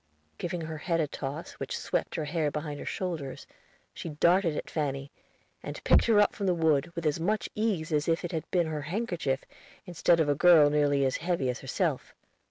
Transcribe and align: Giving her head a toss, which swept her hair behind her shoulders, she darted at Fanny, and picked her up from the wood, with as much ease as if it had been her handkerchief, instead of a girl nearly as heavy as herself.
Giving 0.39 0.61
her 0.61 0.79
head 0.79 0.99
a 0.99 1.05
toss, 1.07 1.51
which 1.59 1.77
swept 1.77 2.15
her 2.15 2.25
hair 2.25 2.49
behind 2.49 2.79
her 2.79 2.87
shoulders, 2.87 3.45
she 3.93 4.09
darted 4.09 4.57
at 4.57 4.67
Fanny, 4.67 5.11
and 5.61 5.83
picked 5.83 6.05
her 6.05 6.19
up 6.19 6.33
from 6.33 6.47
the 6.47 6.55
wood, 6.55 6.91
with 6.95 7.05
as 7.05 7.19
much 7.19 7.47
ease 7.53 7.91
as 7.91 8.07
if 8.07 8.25
it 8.25 8.31
had 8.31 8.49
been 8.49 8.65
her 8.65 8.81
handkerchief, 8.81 9.45
instead 9.85 10.19
of 10.19 10.27
a 10.27 10.33
girl 10.33 10.71
nearly 10.71 11.05
as 11.05 11.17
heavy 11.17 11.51
as 11.51 11.59
herself. 11.59 12.15